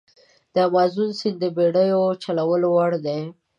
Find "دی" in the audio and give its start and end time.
3.05-3.19